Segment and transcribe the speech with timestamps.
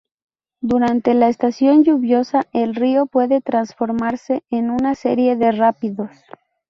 [0.61, 6.09] Durante la estación lluviosa, el río puede transformarse en una serie de rápidos.